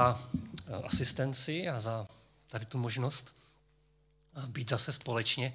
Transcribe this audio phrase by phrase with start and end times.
[0.00, 0.20] za
[0.84, 2.06] asistenci a za
[2.46, 3.36] tady tu možnost
[4.46, 5.54] být zase společně.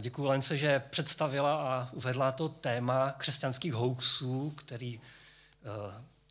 [0.00, 5.00] Děkuji Lence, že představila a uvedla to téma křesťanských hoaxů, který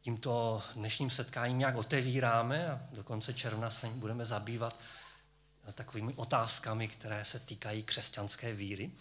[0.02, 4.80] tímto dnešním setkáním nějak otevíráme a do konce června se budeme zabývat
[5.73, 8.91] takovými otázkami, které se týkají křesťanské víry.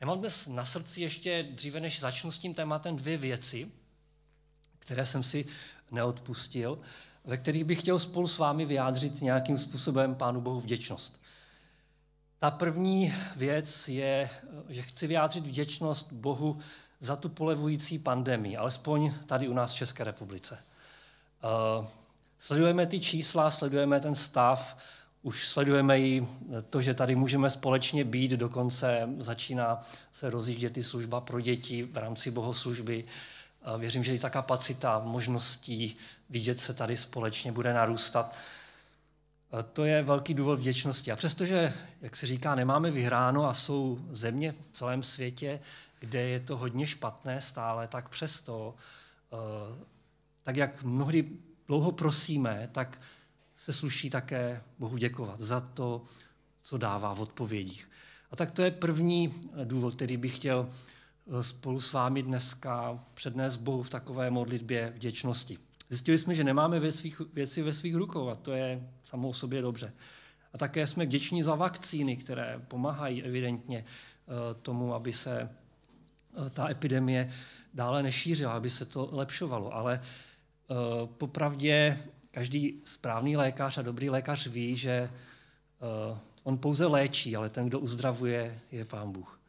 [0.00, 3.72] Já mám dnes na srdci ještě dříve, než začnu s tím tématem, dvě věci,
[4.78, 5.46] které jsem si
[5.90, 6.78] neodpustil,
[7.26, 11.22] ve kterých bych chtěl spolu s vámi vyjádřit nějakým způsobem Pánu Bohu vděčnost.
[12.38, 14.30] Ta první věc je,
[14.68, 16.58] že chci vyjádřit vděčnost Bohu
[17.00, 20.58] za tu polevující pandemii, alespoň tady u nás v České republice.
[21.78, 21.86] Uh,
[22.38, 24.78] sledujeme ty čísla, sledujeme ten stav,
[25.22, 26.26] už sledujeme i
[26.70, 31.96] to, že tady můžeme společně být, dokonce začíná se rozjíždět ty služba pro děti v
[31.96, 33.04] rámci bohoslužby.
[33.78, 35.96] Věřím, že i ta kapacita možností
[36.30, 38.34] vidět se tady společně bude narůstat.
[39.72, 41.12] To je velký důvod vděčnosti.
[41.12, 45.60] A přestože, jak se říká, nemáme vyhráno a jsou země v celém světě,
[46.00, 48.74] kde je to hodně špatné stále, tak přesto,
[50.42, 51.28] tak jak mnohdy
[51.66, 53.00] dlouho prosíme, tak
[53.56, 56.02] se sluší také Bohu děkovat za to,
[56.62, 57.90] co dává v odpovědích.
[58.30, 63.56] A tak to je první důvod, který bych chtěl eh, spolu s vámi dneska přednést
[63.56, 65.58] Bohu v takové modlitbě vděčnosti.
[65.88, 69.62] Zjistili jsme, že nemáme ve svých, věci ve svých rukou a to je samou sobě
[69.62, 69.92] dobře.
[70.52, 75.40] A také jsme vděční za vakcíny, které pomáhají evidentně eh, tomu, aby se
[76.46, 77.32] eh, ta epidemie
[77.74, 79.74] dále nešířila, aby se to lepšovalo.
[79.74, 80.00] Ale
[81.18, 81.98] popravdě
[82.36, 85.10] Každý správný lékař a dobrý lékař ví, že
[86.42, 89.40] on pouze léčí, ale ten, kdo uzdravuje, je Pán Bůh.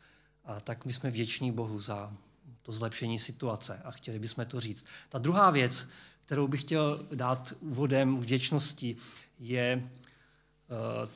[0.45, 2.13] A tak my jsme vděční Bohu za
[2.61, 4.85] to zlepšení situace a chtěli bychom to říct.
[5.09, 5.89] Ta druhá věc,
[6.27, 8.95] kterou bych chtěl dát úvodem vděčnosti,
[9.39, 11.09] je uh,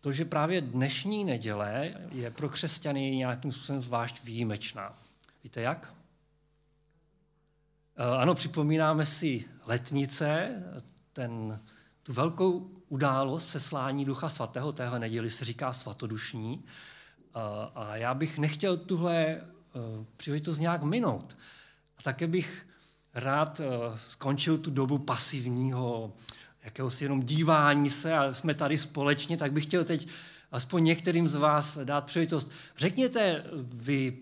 [0.00, 4.98] to, že právě dnešní neděle je pro křesťany nějakým způsobem zvlášť výjimečná.
[5.44, 5.94] Víte jak?
[7.98, 10.62] Uh, ano, připomínáme si letnice,
[11.12, 11.60] ten,
[12.02, 16.64] tu velkou událost seslání Ducha Svatého téhle neděli se říká svatodušní.
[17.74, 19.40] A já bych nechtěl tuhle
[20.16, 21.36] příležitost nějak minout.
[21.98, 22.66] A také bych
[23.14, 23.64] rád e,
[23.96, 26.12] skončil tu dobu pasivního,
[26.64, 30.08] jakéhosi jenom dívání se a jsme tady společně, tak bych chtěl teď
[30.52, 32.50] aspoň některým z vás dát příležitost.
[32.76, 34.18] Řekněte vy,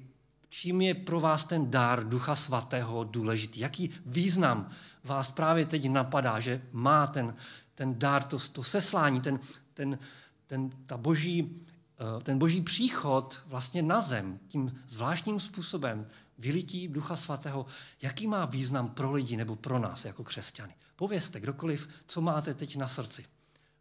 [0.49, 3.61] čím je pro vás ten dár Ducha Svatého důležitý?
[3.61, 4.71] Jaký význam
[5.05, 7.34] vás právě teď napadá, že má ten,
[7.75, 9.41] ten dár, to, to seslání, ten,
[9.75, 9.99] ten,
[10.47, 11.61] ten, ta boží,
[11.99, 16.07] eh, ten boží příchod vlastně na zem, tím zvláštním způsobem,
[16.41, 17.67] vylití Ducha Svatého,
[18.03, 20.75] jaký má význam pro lidi nebo pro nás jako křesťany.
[20.97, 23.25] Povězte, kdokoliv, co máte teď na srdci.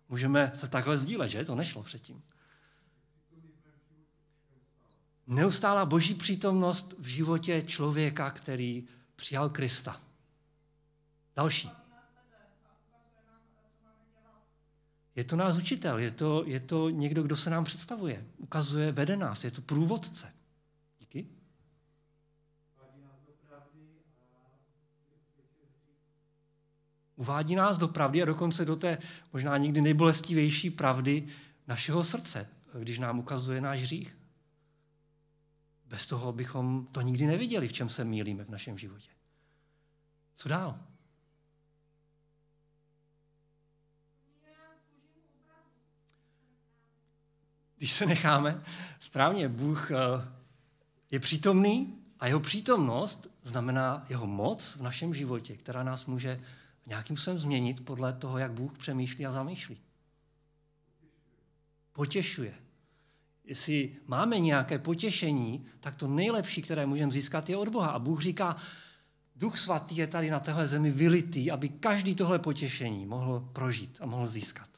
[0.10, 1.46] Můžeme se takhle sdílet, že?
[1.46, 2.24] To nešlo předtím.
[5.28, 10.02] Neustálá boží přítomnost v životě člověka, který přijal Krista.
[11.36, 11.70] Další.
[15.16, 19.18] Je to nás učitel, je to, je to někdo, kdo se nám představuje, ukazuje, vede
[19.18, 20.34] nás, je to průvodce.
[27.20, 28.98] Uvádí nás do pravdy a dokonce do té
[29.34, 31.28] možná někdy nejbolestivější pravdy
[31.68, 32.50] našeho srdce,
[32.80, 34.18] když nám ukazuje náš hřích.
[35.86, 39.10] Bez toho bychom to nikdy neviděli, v čem se mílíme v našem životě.
[40.36, 40.80] Co dál?
[47.78, 48.64] když se necháme,
[49.00, 49.96] správně, Bůh eh,
[51.12, 56.42] je přítomný a jeho přítomnost znamená jeho moc v našem životě, která nás může
[56.90, 59.78] nějakým způsobem změnit podle toho, jak Bůh přemýšlí a zamýšlí.
[61.94, 62.54] Potěšuje.
[63.44, 67.90] Jestli máme nějaké potěšení, tak to nejlepší, které můžeme získat, je od Boha.
[67.90, 68.56] A Bůh říká,
[69.36, 74.06] Duch svatý je tady na téhle zemi vylitý, aby každý tohle potěšení mohl prožít a
[74.06, 74.70] mohl získat.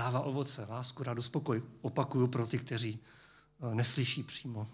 [0.00, 1.62] dává ovoce, lásku, radost, spokoj.
[1.80, 2.98] Opakuju pro ty, kteří
[3.60, 4.66] eh, neslyší přímo.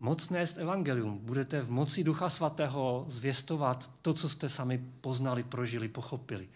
[0.00, 1.18] Moc nést evangelium.
[1.18, 6.48] Budete v moci Ducha Svatého zvěstovat to, co jste sami poznali, prožili, pochopili.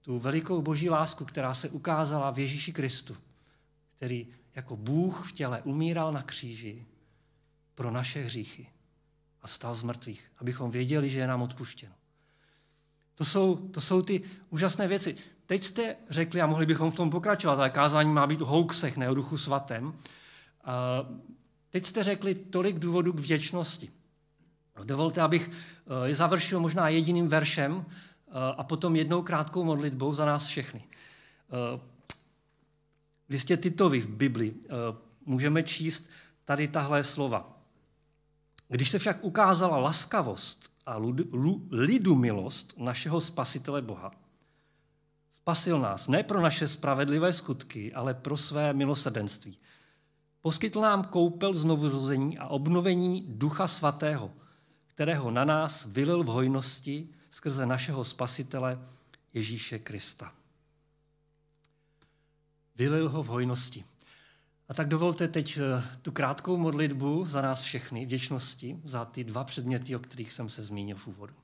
[0.00, 3.16] Tu velikou boží lásku, která se ukázala v Ježíši Kristu,
[3.96, 6.86] který jako Bůh v těle umíral na kříži
[7.74, 8.66] pro naše hříchy
[9.42, 11.94] a vstal z mrtvých, abychom věděli, že je nám odpuštěno.
[13.14, 15.16] To jsou, to jsou ty úžasné věci.
[15.46, 18.96] teď jste řekli, a mohli bychom v tom pokračovat, ale kázání má být o hoaxech,
[18.96, 19.94] ne o duchu svatém.
[21.72, 23.90] Teď jste řekli tolik důvodů k vděčnosti.
[24.84, 30.24] Dovolte, abych eh, je završil možná jediným veršem eh, a potom jednou krátkou modlitbou za
[30.24, 30.84] nás všechny.
[30.84, 31.80] Eh,
[33.28, 34.54] v listě Titovi v Bibli
[35.26, 36.10] můžeme číst
[36.44, 37.58] tady tahle slova.
[38.68, 40.98] Když se však ukázala laskavost a
[41.70, 44.10] lidu milost našeho spasitele Boha,
[45.32, 49.58] spasil nás ne pro naše spravedlivé skutky, ale pro své milosrdenství.
[50.42, 54.30] Poskytl nám koupel znovuzrození a obnovení Ducha Svatého–
[54.94, 58.88] kterého na nás vylil v hojnosti skrze našeho spasitele
[59.34, 60.32] Ježíše Krista.
[62.76, 63.84] Vylil ho v hojnosti.
[64.68, 69.44] A tak dovolte teď eh, tu krátkou modlitbu za nás všechny, vděčnosti za ty dva
[69.44, 71.34] předměty, o kterých jsem se zmínil v úvodu.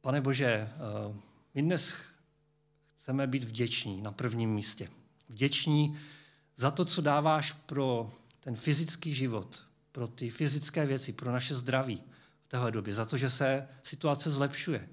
[0.00, 0.70] Pane Bože, eh,
[1.54, 1.94] my dnes
[2.96, 4.88] chceme být vděční na prvním místě.
[5.28, 5.98] Vděční
[6.56, 9.62] za to, co dáváš pro ten fyzický život,
[9.92, 12.02] pro ty fyzické věci, pro naše zdraví
[12.46, 14.88] v téhle době, za to, že se situace zlepšuje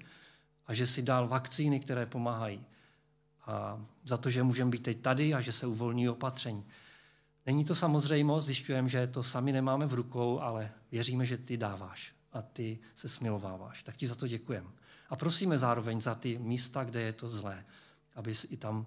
[0.66, 2.66] a že si dal vakcíny, které pomáhají.
[3.46, 6.64] A za to, že můžeme být teď tady a že se uvolní opatření.
[7.46, 12.14] Není to samozřejmost, zjišťujeme, že to sami nemáme v rukou, ale věříme, že ty dáváš
[12.32, 13.82] a ty se smilováváš.
[13.82, 14.68] Tak ti za to děkujeme.
[15.08, 17.64] A prosíme zároveň za ty místa, kde je to zlé,
[18.14, 18.86] abys i tam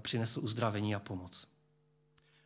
[0.00, 1.46] přinesl uzdravení a pomoc.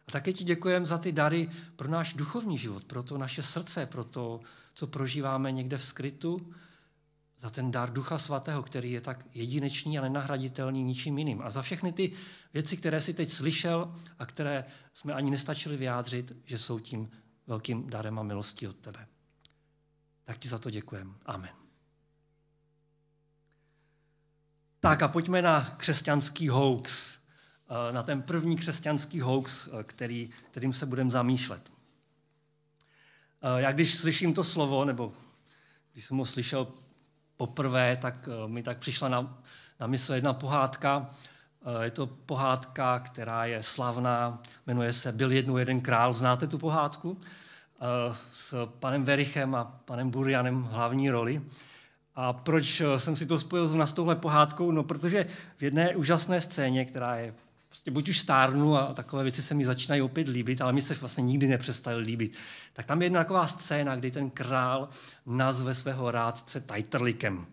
[0.08, 3.86] A také ti děkujeme za ty dary pro náš duchovní život, pro to naše srdce,
[3.86, 4.40] pro to,
[4.74, 6.54] co prožíváme někde v skrytu,
[7.38, 11.42] za ten dar Ducha Svatého, který je tak jedinečný a nenahraditelný ničím jiným.
[11.42, 12.12] A za všechny ty
[12.54, 14.64] věci, které si teď slyšel a které
[14.94, 17.10] jsme ani nestačili vyjádřit, že jsou tím
[17.46, 19.06] velkým darem a milostí od tebe.
[20.24, 21.14] Tak ti za to děkujeme.
[21.26, 21.50] Amen.
[24.80, 27.18] Tak a pojďme na křesťanský hoax.
[27.68, 31.72] Eh, na ten první křesťanský hoax, eh, který, kterým se budeme zamýšlet.
[33.42, 35.12] Eh, já když slyším to slovo, nebo
[35.92, 36.66] když jsem ho slyšel
[37.36, 39.42] poprvé, tak mi tak přišla na,
[39.80, 41.10] na mysl jedna pohádka.
[41.82, 46.14] Je to pohádka, která je slavná, jmenuje se Byl jednou jeden král.
[46.14, 47.20] Znáte tu pohádku?
[48.30, 51.42] S panem Verichem a panem Burianem v hlavní roli.
[52.14, 54.70] A proč jsem si to spojil s touhle pohádkou?
[54.70, 55.26] No, protože
[55.56, 57.34] v jedné úžasné scéně, která je
[57.74, 60.94] prostě buď už stárnu a takové věci se mi začínají opět líbit, ale mi se
[60.94, 62.36] vlastně nikdy nepřestaly líbit.
[62.72, 64.88] Tak tam je jedna taková scéna, kdy ten král
[65.26, 67.46] nazve svého rádce Tajtrlikem.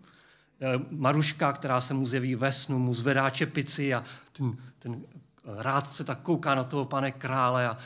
[0.62, 5.01] E, Maruška, která se mu zjeví ve snu, mu zvedá čepici a ten, ten
[5.44, 7.77] rádce tak kouká na toho pane krále a,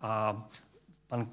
[0.00, 0.42] a
[1.08, 1.26] pan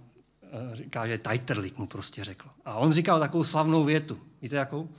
[0.71, 2.49] e, říká, že Tajtrlik mu prostě řekl.
[2.65, 4.19] A on říkal takovou slavnou větu.
[4.41, 4.89] Víte jakou?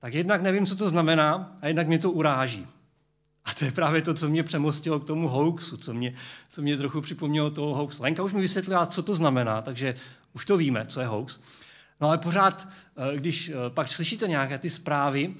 [0.00, 2.66] Tak jednak nevím, co to znamená a jednak mě to uráží.
[3.48, 6.12] A to je právě to, co mě přemostilo k tomu hoaxu, co mě,
[6.48, 8.02] co mě trochu připomnělo toho hoaxu.
[8.02, 9.94] Lenka už mi vysvětlila, co to znamená, takže
[10.32, 11.40] už to víme, co je hoax.
[12.00, 15.34] No ale pořád, eh, když eh, pak slyšíte nějaké ty zprávy,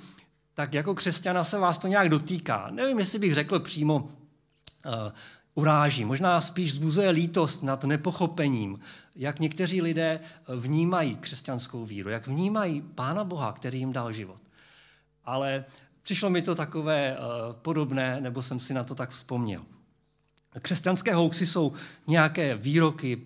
[0.54, 2.68] tak jako křesťana se vás to nějak dotýká.
[2.70, 4.10] Nevím, jestli bych řekl přímo uh,
[5.54, 6.04] uráží.
[6.04, 8.80] Možná spíš zbuzuje lítost nad nepochopením,
[9.16, 10.20] jak někteří lidé
[10.56, 14.42] vnímají křesťanskou víru, jak vnímají Pána Boha, který jim dal život.
[15.24, 15.64] Ale
[16.08, 19.60] Přišlo mi to takové uh, podobné, nebo jsem si na to tak vzpomněl.
[20.62, 21.72] Křesťanské hoaxy jsou
[22.06, 23.22] nějaké výroky,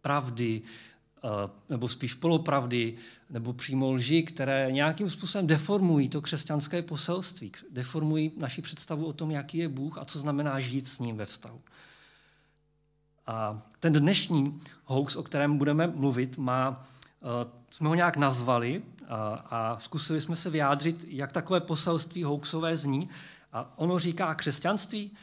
[0.00, 0.62] pravdy,
[1.24, 1.30] uh,
[1.68, 2.96] nebo spíš polopravdy,
[3.30, 9.30] nebo přímo lži, které nějakým způsobem deformují to křesťanské poselství, deformují naši představu o tom,
[9.30, 11.60] jaký je Bůh a co znamená žít s ním ve vztahu.
[13.26, 16.86] A ten dnešní hoax, o kterém budeme mluvit, má,
[17.20, 17.28] uh,
[17.70, 18.82] jsme ho nějak nazvali
[19.50, 23.08] a zkusili jsme se vyjádřit, jak takové poselství hoaxové zní.
[23.52, 25.16] A ono říká křesťanství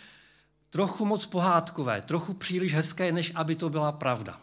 [0.70, 4.42] trochu moc pohádkové, trochu příliš hezké, než aby to byla pravda.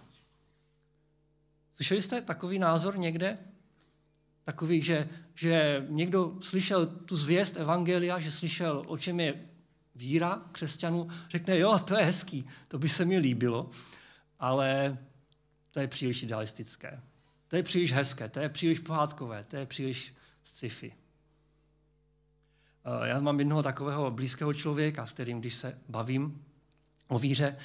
[1.75, 3.39] Slyšeli jste takový názor někde?
[4.45, 9.35] Takový, že, že někdo slyšel tu zvěst Evangelia, že slyšel, o čem je
[9.95, 13.71] víra křesťanů, řekne, jo, to je hezký, to by se mi líbilo,
[14.39, 14.99] ale
[15.71, 17.01] to je příliš idealistické.
[17.55, 20.93] To je příliš hezké, to je příliš pohádkové, to je příliš sci-fi.
[22.85, 26.45] Eh, já mám jednoho takového blízkého člověka, s kterým, když se bavím
[27.09, 27.57] o víře,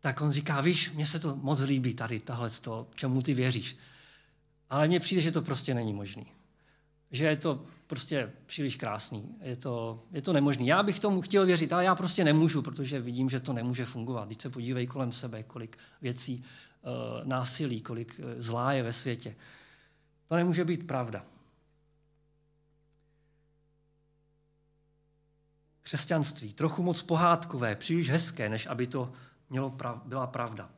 [0.00, 3.76] tak on říká, víš, mně se to moc líbí tady, tahle to, čemu ty věříš.
[4.70, 6.26] Ale mně přijde, že to prostě není možný.
[7.10, 9.36] Že je to prostě příliš krásný.
[9.42, 10.66] Je to, je to nemožný.
[10.66, 14.28] Já bych tomu chtěl věřit, ale já prostě nemůžu, protože vidím, že to nemůže fungovat.
[14.28, 16.44] Teď se podívej kolem sebe, kolik věcí
[17.24, 19.34] násilí, kolik eh, zlá je ve světě.
[20.28, 21.24] To nemůže být pravda.
[25.84, 29.12] křesťanství trochu moc pohádkové, příliš hezké, než aby to
[29.50, 30.70] mělo prav, byla pravda.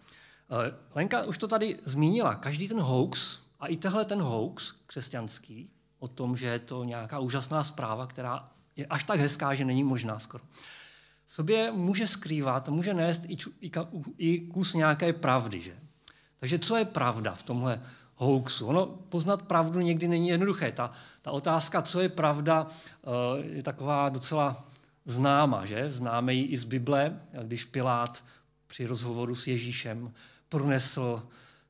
[0.51, 2.35] Eh, Lenka už to tady zmínila.
[2.35, 7.19] Každý ten hoax, a i tehle ten hoax křesťanský, o tom, že je to nějaká
[7.19, 10.45] úžasná zpráva, která je až tak hezká, že není možná skoro.
[11.27, 13.71] V sobě může skrývat, může nést i, i,
[14.19, 15.61] i kus nějaké pravdy.
[15.61, 15.79] Že?
[16.40, 17.83] Takže co je pravda v tomhle
[18.14, 18.66] hoaxu?
[18.66, 20.73] Ono poznat pravdu někdy není jednoduché.
[20.73, 20.90] Ta,
[21.23, 24.64] ta otázka, co je pravda, eh, je taková docela
[25.05, 25.93] známa, že?
[25.93, 28.25] Známe ji i z Bible, když Pilát
[28.66, 30.12] při rozhovoru s Ježíšem
[30.49, 31.23] pronesl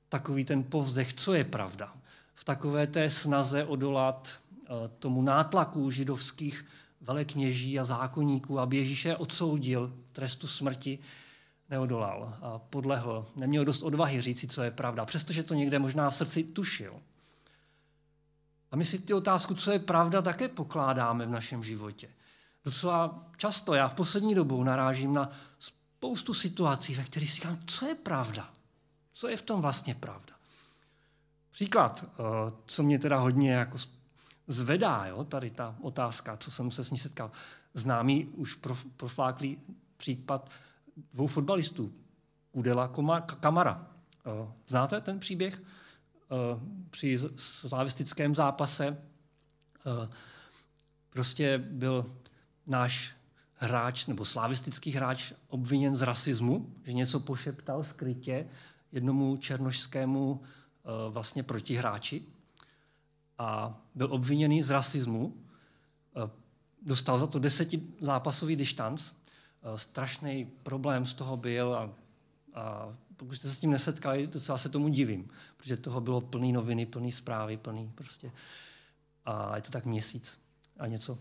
[0.09, 1.93] takový ten povzdech, co je pravda.
[2.35, 4.69] V takové té snaze odolat eh,
[4.99, 6.67] tomu nátlaku židovských
[7.01, 10.99] velekněží a zákonníků, aby Ježíše odsoudil trestu smrti,
[11.71, 13.27] neodolal a podlehl.
[13.37, 16.95] Neměl dost odvahy říci, co je pravda, přestože to někde možná v srdci tušil.
[18.71, 22.09] A my si ty otázku, co je pravda, také pokládáme v našem životě.
[22.65, 27.87] Docela často já v poslední dobou narážím na spoustu situací, ve kterých si říkám, co
[27.87, 28.51] je pravda?
[29.13, 30.35] Co je v tom vlastně pravda?
[31.51, 33.79] Příklad, eh, co mě teda hodně jako
[34.47, 37.31] zvedá, jo, tady ta otázka, co jsem se s ní setkal.
[37.75, 38.59] Známý už
[38.97, 39.59] profláklý
[39.97, 40.51] případ
[41.13, 41.93] dvou fotbalistů,
[42.51, 42.89] Kudela
[43.41, 43.91] Kamara.
[44.27, 45.63] Eh, znáte ten příběh?
[45.63, 46.61] Eh,
[46.91, 49.03] při slavistickém zápase
[51.11, 52.07] prostě byl
[52.67, 53.17] náš
[53.55, 58.49] hráč nebo slavistický hráč obviněn z rasismu, že něco pošeptal skrytě
[58.93, 62.25] jednomu černošskému eh, vlastně protihráči
[63.39, 65.37] a byl obviněný z rasismu.
[66.17, 66.31] Eh,
[66.83, 69.13] dostal za to desetizápasový distanc.
[69.67, 71.91] Eh, strašný problém z toho byl a,
[72.55, 76.53] a pokud jste se s tím nesetkali, docela se tomu divím, protože toho bylo plný
[76.53, 78.33] noviny, plný zprávy, plný prostě.
[79.25, 80.39] A je to tak měsíc
[80.79, 81.19] a něco.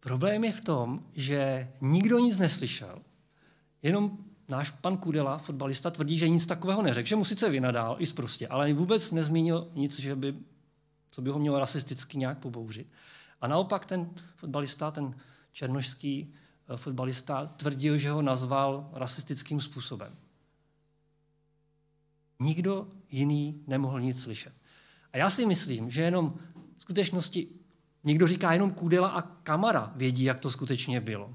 [0.00, 2.98] Problém je v tom, že nikdo nic neslyšel,
[3.82, 8.06] jenom náš pan Kudela, fotbalista, tvrdí, že nic takového neřekl, že mu sice vynadál i
[8.06, 10.34] zprostě, ale vůbec nezmínil nic, že by,
[11.10, 12.86] co by ho mělo rasisticky nějak pobouřit.
[13.40, 15.14] A naopak ten fotbalista, ten
[15.52, 16.34] černošský
[16.76, 20.16] fotbalista, tvrdil, že ho nazval rasistickým způsobem.
[22.40, 24.52] Nikdo jiný nemohl nic slyšet.
[25.12, 26.34] A já si myslím, že jenom
[26.76, 27.48] v skutečnosti
[28.04, 31.34] někdo říká jenom Kudela a Kamara vědí, jak to skutečně bylo.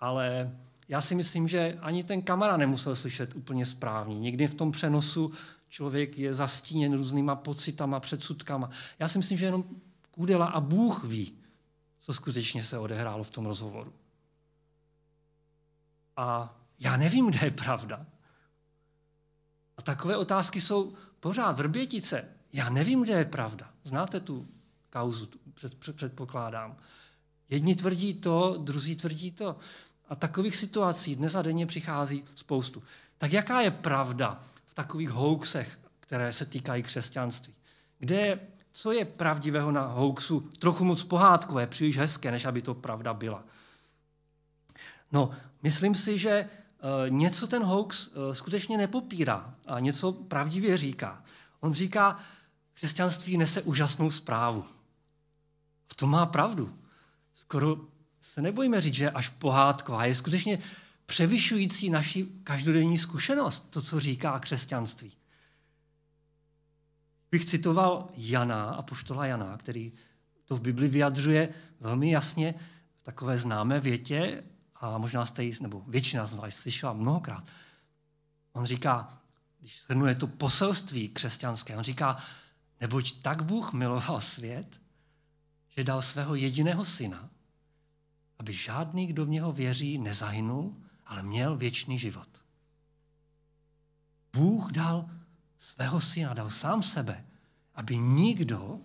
[0.00, 0.56] Ale
[0.88, 4.20] já si myslím, že ani ten kamera nemusel slyšet úplně správně.
[4.20, 5.32] Někdy v tom přenosu
[5.68, 8.70] člověk je zastíněn různýma pocitama, předsudkama.
[8.98, 9.64] Já si myslím, že jenom
[10.10, 11.32] Kudela a Bůh ví,
[11.98, 13.92] co skutečně se odehrálo v tom rozhovoru.
[16.18, 18.06] A já nevím, kde je pravda.
[19.76, 22.28] A takové otázky jsou pořád vrbětice.
[22.52, 23.70] Já nevím, kde je pravda.
[23.84, 24.48] Znáte tu
[24.90, 26.76] kauzu, před, před, předpokládám.
[27.50, 29.56] Jedni tvrdí to, druzí tvrdí to.
[30.08, 32.82] A takových situací dnes a denně přichází spoustu.
[33.18, 37.54] Tak jaká je pravda v takových hoaxech, které se týkají křesťanství?
[37.98, 38.40] Kde je,
[38.72, 40.40] co je pravdivého na hoaxu?
[40.40, 43.44] Trochu moc pohádkové, příliš hezké, než aby to pravda byla.
[45.12, 45.30] No,
[45.62, 46.48] myslím si, že e,
[47.08, 51.22] něco ten hoax e, skutečně nepopírá a něco pravdivě říká.
[51.60, 52.18] On říká,
[52.74, 54.64] křesťanství nese úžasnou zprávu.
[55.92, 56.78] V tom má pravdu.
[57.34, 57.76] Skoro
[58.20, 60.58] se nebojíme říct, že až pohádková, je skutečně
[61.06, 65.12] převyšující naši každodenní zkušenost, to, co říká křesťanství.
[67.30, 69.92] Bych citoval Jana, apoštola Jana, který
[70.44, 71.48] to v Bibli vyjadřuje
[71.80, 72.54] velmi jasně
[73.00, 74.44] v takové známé větě,
[74.80, 77.44] a možná jste ji, nebo většina z vás slyšela mnohokrát.
[78.52, 79.18] On říká,
[79.60, 82.16] když shrnuje to poselství křesťanské, on říká,
[82.80, 84.80] neboť tak Bůh miloval svět,
[85.76, 87.28] že dal svého jediného syna,
[88.38, 92.28] aby žádný, kdo v něho věří, nezahynul, ale měl věčný život.
[94.32, 95.10] Bůh dal
[95.58, 97.26] svého syna, dal sám sebe,
[97.74, 98.80] aby nikdo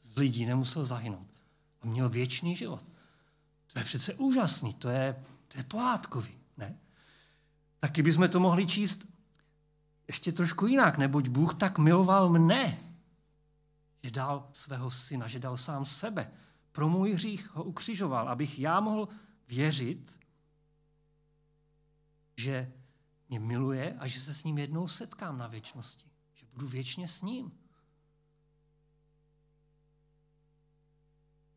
[0.00, 1.28] z lidí nemusel zahynout
[1.82, 2.84] a měl věčný život.
[3.72, 6.78] To je přece úžasný, to je, to je pohádkový, ne?
[7.80, 9.06] Taky bychom to mohli číst
[10.08, 12.78] ještě trošku jinak, neboť Bůh tak miloval mne,
[14.02, 16.30] že dal svého syna, že dal sám sebe,
[16.72, 19.08] pro můj hřích ho ukřižoval, abych já mohl
[19.48, 20.20] věřit,
[22.36, 22.72] že
[23.28, 26.10] mě miluje a že se s ním jednou setkám na věčnosti.
[26.34, 27.52] Že budu věčně s ním.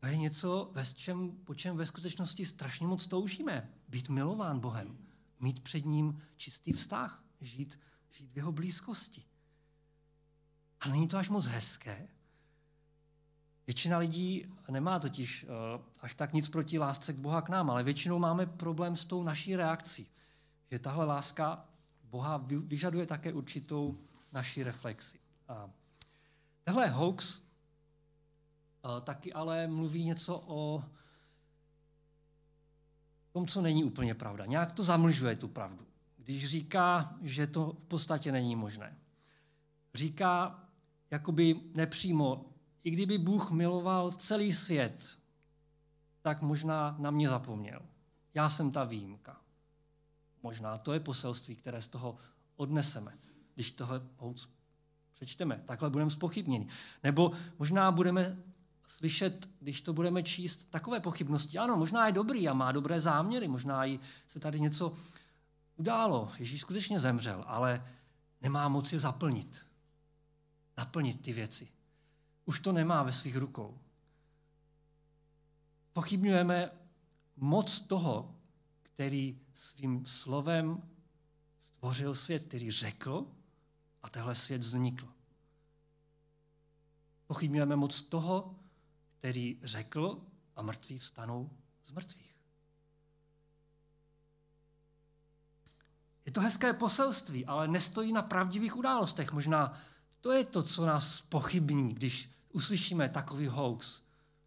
[0.02, 3.70] To je něco, ve čem, po čem ve skutečnosti strašně moc toužíme.
[3.88, 4.98] Být milován Bohem,
[5.40, 7.80] mít před ním čistý vztah, žít,
[8.10, 9.24] žít v jeho blízkosti.
[10.80, 12.08] Ale není to až moc hezké,
[13.66, 15.50] Většina lidí nemá totiž uh,
[16.00, 19.22] až tak nic proti lásce k Boha k nám, ale většinou máme problém s tou
[19.22, 20.10] naší reakcí.
[20.70, 21.64] Že tahle láska
[22.04, 23.98] Boha vyžaduje také určitou
[24.32, 25.18] naší reflexi.
[25.48, 25.70] A
[26.90, 27.42] hoax
[29.00, 30.84] taky ale mluví něco o
[33.32, 34.46] tom, co není úplně pravda.
[34.46, 35.86] Nějak to zamlžuje tu pravdu.
[36.16, 38.96] Když říká, že to v podstatě není možné.
[39.94, 40.64] Říká
[41.10, 42.44] jakoby nepřímo,
[42.84, 45.18] i kdyby Bůh miloval celý svět,
[46.22, 47.82] tak možná na mě zapomněl.
[48.34, 49.40] Já jsem ta výjimka.
[50.42, 52.18] Možná to je poselství, které z toho
[52.56, 53.18] odneseme,
[53.54, 54.02] když tohle
[55.12, 55.62] přečteme.
[55.64, 56.66] Takhle budeme spochybněni.
[57.02, 58.42] Nebo možná budeme
[58.86, 61.58] slyšet, když to budeme číst, takové pochybnosti.
[61.58, 64.96] Ano, možná je dobrý a má dobré záměry, možná i se tady něco
[65.76, 66.32] událo.
[66.38, 67.86] Ježíš skutečně zemřel, ale
[68.40, 69.66] nemá moci zaplnit.
[70.78, 71.68] Naplnit ty věci.
[72.44, 73.78] Už to nemá ve svých rukou.
[75.92, 76.70] Pochybňujeme
[77.36, 78.36] moc toho,
[78.82, 80.82] který svým slovem
[81.58, 83.26] stvořil svět, který řekl
[84.02, 85.08] a tehle svět vznikl.
[87.26, 88.61] Pochybňujeme moc toho,
[89.22, 90.20] který řekl
[90.56, 91.50] a mrtví vstanou
[91.84, 92.36] z mrtvých.
[96.26, 99.32] Je to hezké poselství, ale nestojí na pravdivých událostech.
[99.32, 99.78] Možná
[100.20, 104.02] to je to, co nás pochybní, když uslyšíme takový hoax,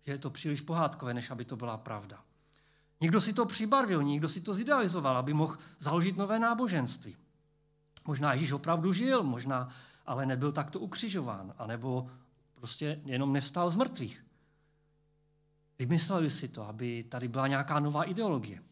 [0.05, 2.23] že je to příliš pohádkové, než aby to byla pravda.
[3.01, 7.17] Někdo si to přibarvil, někdo si to zidealizoval, aby mohl založit nové náboženství.
[8.05, 9.69] Možná Ježíš opravdu žil, možná
[10.05, 12.11] ale nebyl takto ukřižován, anebo
[12.53, 14.24] prostě jenom nevstal z mrtvých.
[15.79, 18.63] Vymysleli si to, aby tady byla nějaká nová ideologie.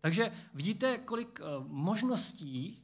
[0.00, 2.82] Takže vidíte, kolik uh, možností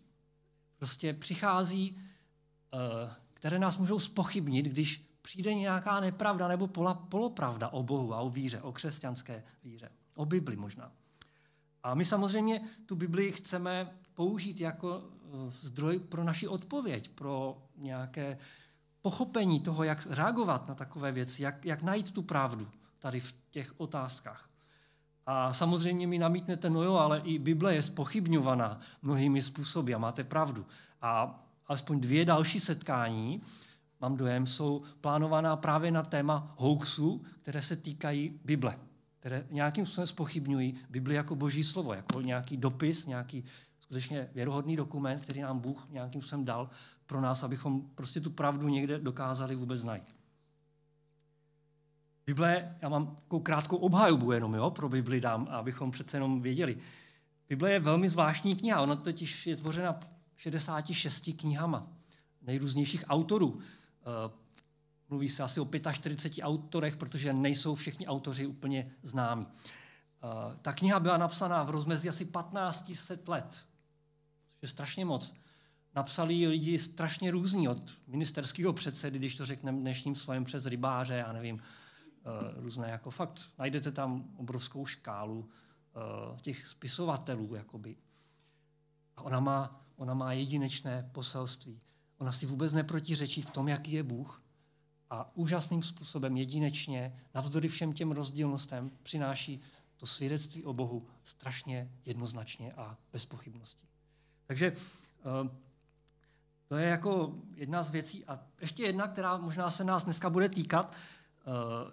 [0.76, 6.66] prostě přichází, uh, které nás můžou spochybnit, když přijde nějaká nepravda nebo
[7.08, 10.92] polopravda o Bohu a o víře, o křesťanské víře, o Bibli možná.
[11.82, 18.38] A my samozřejmě tu Bibli chceme použít jako eh, zdroj pro naši odpověď, pro nějaké
[19.02, 22.68] pochopení toho, jak reagovat na takové věci, jak, jak najít tu pravdu
[23.02, 24.48] tady v těch otázkách.
[25.26, 30.24] A samozřejmě mi namítnete, no jo, ale i Bible je spochybňovaná mnohými způsoby a máte
[30.24, 30.66] pravdu.
[31.02, 33.42] A alespoň dvě další setkání,
[34.00, 38.78] mám dojem, jsou plánovaná právě na téma hoaxu, které se týkají Bible,
[39.20, 43.44] které nějakým způsobem spochybňují Bibli jako boží slovo, jako nějaký dopis, nějaký
[43.78, 46.70] skutečně věrohodný dokument, který nám Bůh nějakým způsobem dal
[47.06, 50.21] pro nás, abychom prostě tu pravdu někde dokázali vůbec najít.
[52.26, 56.78] Bible, já mám takovou krátkou obhajobu jenom jo, pro Bibli dám, abychom přece jenom věděli.
[57.48, 60.00] Bible je velmi zvláštní kniha, ona totiž je tvořena
[60.36, 61.86] 66 knihama
[62.42, 63.58] nejrůznějších autorů.
[64.00, 64.30] Eh,
[65.08, 69.46] mluví se asi o 45 autorech, protože nejsou všichni autoři úplně známí.
[69.46, 73.66] Eh, ta kniha byla napsaná v rozmezí asi 1500 let,
[74.54, 75.34] což je strašně moc.
[75.94, 81.22] Napsali ji lidi strašně různí, od ministerského předsedy, když to řekneme dnešním slovem, přes rybáře,
[81.22, 81.62] a nevím,
[82.56, 87.96] různé jako fakt, najdete tam obrovskou škálu eh, těch spisovatelů, jakoby.
[89.16, 91.80] A ona má, ona má jedinečné poselství.
[92.18, 94.42] Ona si vůbec neprotiřečí v tom, jaký je Bůh
[95.10, 99.60] a úžasným způsobem jedinečně, navzdory všem těm rozdílnostem, přináší
[99.96, 103.88] to svědectví o Bohu strašně jednoznačně a bez pochybností.
[104.46, 105.50] Takže eh,
[106.68, 108.24] to je jako jedna z věcí.
[108.24, 110.94] A ještě jedna, která možná se nás dneska bude týkat,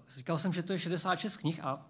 [0.07, 1.85] říkal jsem, že to je 66 knih a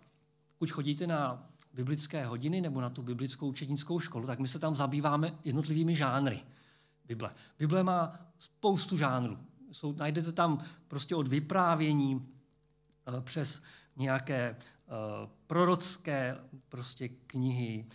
[0.54, 4.76] pokud chodíte na biblické hodiny nebo na tu biblickou učednickou školu, tak my se tam
[4.76, 6.44] zabýváme jednotlivými žánry
[7.06, 7.34] Bible.
[7.60, 9.38] Bible má spoustu žánrů.
[9.72, 13.64] Jsou, najdete tam prostě od vyprávění uh, přes
[13.96, 16.38] nějaké uh, prorocké
[16.70, 17.86] prostě knihy,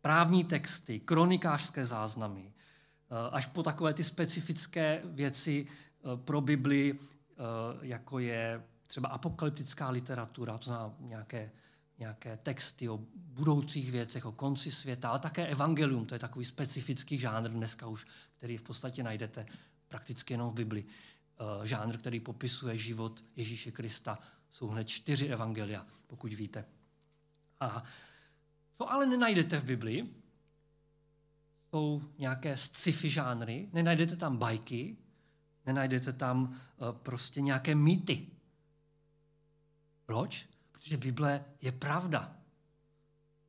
[0.00, 2.52] právní texty, kronikářské záznamy,
[3.30, 5.66] až po takové ty specifické věci
[6.24, 6.98] pro Bibli,
[7.82, 11.52] jako je třeba apokalyptická literatura, to znamená nějaké,
[11.98, 17.18] nějaké texty o budoucích věcech, o konci světa, ale také evangelium, to je takový specifický
[17.18, 19.46] žánr dneska už, který v podstatě najdete
[19.88, 20.84] prakticky jenom v Bibli.
[20.84, 24.18] Uh, žánr, který popisuje život Ježíše Krista.
[24.50, 26.64] Jsou hned čtyři evangelia, pokud víte.
[27.60, 27.84] A
[28.74, 30.14] co ale nenajdete v Biblii,
[31.70, 34.96] jsou nějaké sci-fi žánry, nenajdete tam bajky,
[35.66, 38.31] nenajdete tam uh, prostě nějaké mýty,
[40.12, 40.48] proč?
[40.72, 42.36] Protože Bible je pravda.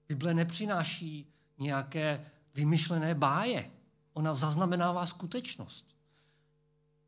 [0.08, 3.72] Bible nepřináší nějaké vymyšlené báje.
[4.14, 5.86] Ona zaznamenává skutečnost.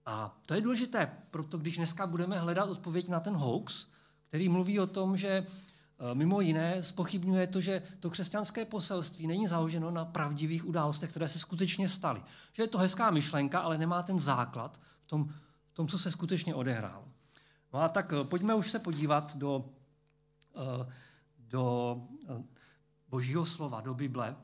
[0.06, 3.88] A to je důležité, proto když dneska budeme hledat odpověď na ten hoax,
[4.28, 9.48] který mluví o tom, že eh, mimo jiné spochybňuje to, že to křesťanské poselství není
[9.48, 12.22] založeno na pravdivých událostech, které se skutečně staly.
[12.52, 15.34] Že je to hezká myšlenka, ale nemá ten základ v tom,
[15.72, 17.15] v tom co se skutečně odehrálo.
[17.76, 19.66] No a tak eh, pojďme už se podívat do,
[20.56, 20.94] eh,
[21.38, 21.98] do
[23.10, 24.36] božího slova, do Bible.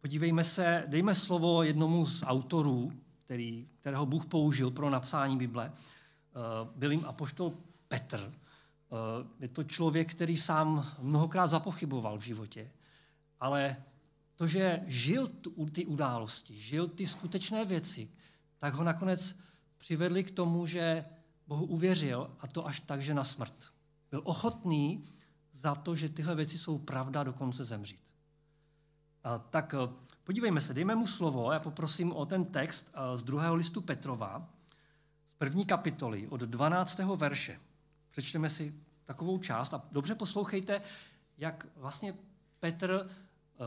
[0.00, 5.72] Podívejme se, dejme slovo jednomu z autorů, který, kterého Bůh použil pro napsání Bible.
[6.76, 7.52] Byl jim apoštol
[7.88, 8.32] Petr.
[9.40, 12.70] Je to člověk, který sám mnohokrát zapochyboval v životě,
[13.40, 13.76] ale
[14.36, 15.26] to, že žil
[15.72, 18.10] ty události, žil ty skutečné věci,
[18.58, 19.36] tak ho nakonec
[19.80, 21.04] přivedli k tomu, že
[21.46, 23.54] Bohu uvěřil a to až tak, že na smrt.
[24.10, 25.04] Byl ochotný
[25.52, 28.12] za to, že tyhle věci jsou pravda, dokonce zemřít.
[29.24, 29.92] A tak eh,
[30.24, 34.48] podívejme se, dejme mu slovo, já poprosím o ten text eh, z druhého listu Petrova,
[35.28, 36.98] z první kapitoly, od 12.
[36.98, 37.60] verše.
[38.08, 40.82] Přečteme si takovou část a dobře poslouchejte,
[41.38, 42.14] jak vlastně
[42.60, 43.08] Petr
[43.58, 43.66] uh,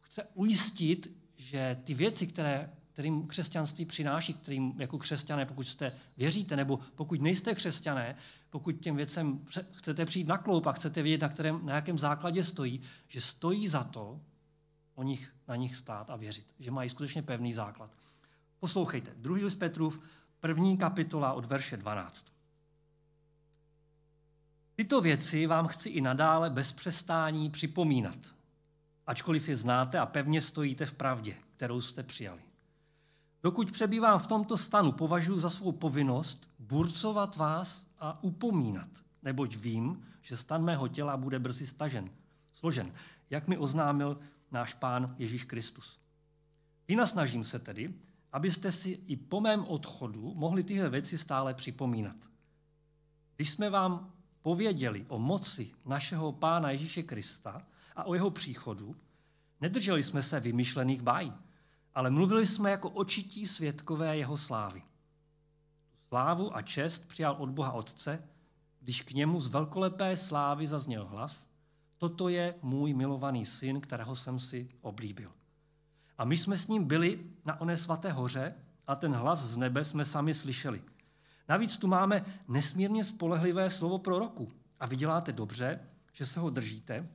[0.00, 6.56] chce ujistit, že ty věci, které, kterým křesťanství přináší, kterým jako křesťané, pokud jste věříte,
[6.56, 8.16] nebo pokud nejste křesťané,
[8.50, 9.40] pokud těm věcem
[9.72, 13.68] chcete přijít na kloup a chcete vědět, na, kterém, na jakém základě stojí, že stojí
[13.68, 14.20] za to
[14.94, 17.90] o nich, na nich stát a věřit, že mají skutečně pevný základ.
[18.58, 20.02] Poslouchejte, druhý list Petrův,
[20.40, 22.26] první kapitola od verše 12.
[24.74, 28.18] Tyto věci vám chci i nadále bez přestání připomínat,
[29.06, 32.49] ačkoliv je znáte a pevně stojíte v pravdě, kterou jste přijali.
[33.42, 38.88] Dokud přebývám v tomto stanu, považuji za svou povinnost burcovat vás a upomínat,
[39.22, 42.10] neboť vím, že stan mého těla bude brzy stažen,
[42.52, 42.92] složen,
[43.30, 44.18] jak mi oznámil
[44.50, 45.98] náš pán Ježíš Kristus.
[46.88, 47.94] Vynasnažím se tedy,
[48.32, 52.16] abyste si i po mém odchodu mohli tyhle věci stále připomínat.
[53.36, 57.62] Když jsme vám pověděli o moci našeho Pána Ježíše Krista
[57.96, 58.96] a o jeho příchodu,
[59.60, 61.32] nedrželi jsme se vymyšlených bájí,
[61.94, 64.82] ale mluvili jsme jako očití světkové jeho slávy.
[66.08, 68.22] Slávu a čest přijal od Boha Otce,
[68.80, 71.48] když k němu z velkolepé slávy zazněl hlas,
[71.98, 75.32] toto je můj milovaný syn, kterého jsem si oblíbil.
[76.18, 78.54] A my jsme s ním byli na oné svaté hoře
[78.86, 80.82] a ten hlas z nebe jsme sami slyšeli–
[81.50, 84.48] Navíc tu máme nesmírně spolehlivé slovo proroku.
[84.80, 85.80] A vy děláte dobře,
[86.12, 87.08] že se ho držíte,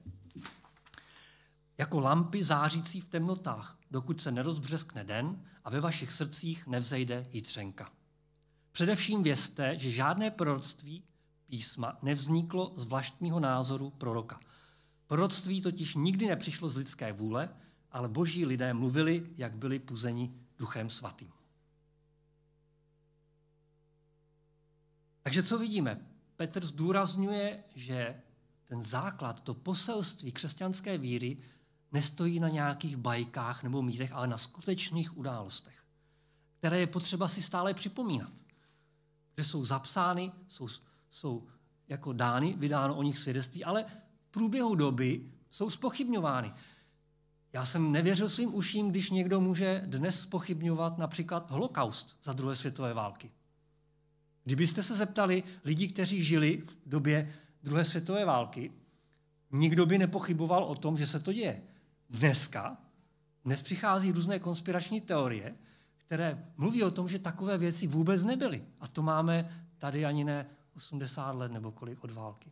[1.77, 7.91] jako lampy zářící v temnotách, dokud se nerozbřeskne den a ve vašich srdcích nevzejde jitřenka.
[8.71, 11.03] Především vězte, že žádné proroctví
[11.45, 14.39] písma nevzniklo z vlastního názoru proroka.
[15.07, 17.49] Proroctví totiž nikdy nepřišlo z lidské vůle,
[17.91, 21.31] ale boží lidé mluvili, jak byli puzeni duchem svatým.
[25.23, 26.07] Takže co vidíme?
[26.35, 28.21] Petr zdůrazňuje, že
[28.65, 31.37] ten základ, to poselství křesťanské víry
[31.95, 35.83] nestojí na nějakých bajkách nebo mýtech, ale na skutečných událostech,
[36.59, 38.31] které je potřeba si stále připomínat.
[39.37, 40.67] Že jsou zapsány, jsou,
[41.09, 41.47] jsou
[41.87, 46.51] jako dány, vydáno o nich svědectví, ale v průběhu doby jsou spochybňovány.
[47.53, 52.93] Já jsem nevěřil svým uším, když někdo může dnes spochybňovat například holokaust za druhé světové
[52.93, 53.31] války.
[54.43, 58.71] Kdybyste se zeptali lidí, kteří žili v době druhé světové války,
[59.51, 61.74] nikdo by nepochyboval o tom, že se to děje.
[62.09, 62.77] Dneska,
[63.45, 65.55] dnes přichází různé konspirační teorie,
[65.97, 68.65] které mluví o tom, že takové věci vůbec nebyly.
[68.79, 72.51] A to máme tady ani ne 80 let nebo kolik od války.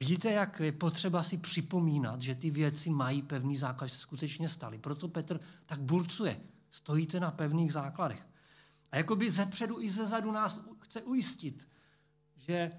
[0.00, 4.48] Vidíte, jak je potřeba si připomínat, že ty věci mají pevný základ, že se skutečně
[4.48, 4.78] staly.
[4.78, 6.40] Proto Petr tak burcuje.
[6.70, 8.26] Stojíte na pevných základech.
[8.90, 11.68] A jakoby ze předu i ze zadu nás chce ujistit,
[12.36, 12.70] že,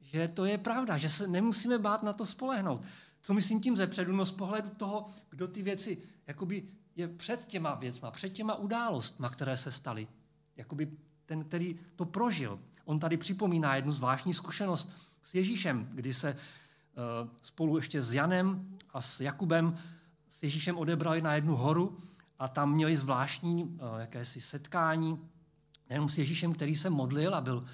[0.00, 2.82] že to je pravda, že se nemusíme bát na to spolehnout.
[3.26, 4.12] Co myslím tím ze předu?
[4.12, 6.62] No z pohledu toho, kdo ty věci jakoby
[6.96, 10.08] je před těma věcma, před těma událostma, které se staly.
[10.56, 10.90] Jakoby
[11.26, 12.60] ten, který to prožil.
[12.84, 18.76] On tady připomíná jednu zvláštní zkušenost s Ježíšem, kdy se uh, spolu ještě s Janem
[18.92, 19.78] a s Jakubem
[20.30, 21.98] s Ježíšem odebrali na jednu horu
[22.38, 25.18] a tam měli zvláštní uh, jakési setkání
[25.88, 27.64] nejenom s Ježíšem, který se modlil a byl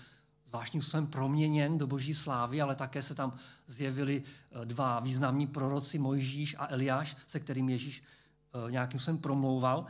[0.53, 3.33] zvláštním způsobem proměněn do boží slávy, ale také se tam
[3.67, 9.87] zjevili eh, dva významní proroci, Mojžíš a Eliáš, se kterým Ježíš eh, nějakým způsobem promlouval.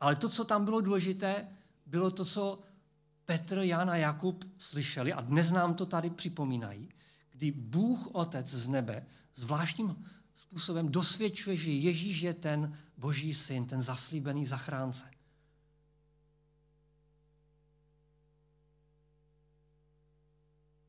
[0.00, 1.48] Ale to, co tam bylo důležité,
[1.86, 2.60] bylo to, co
[3.24, 6.88] Petr, Jan a Jakub slyšeli a dnes nám to tady připomínají,
[7.30, 13.82] kdy Bůh Otec z nebe zvláštním způsobem dosvědčuje, že Ježíš je ten boží syn, ten
[13.82, 15.17] zaslíbený zachránce.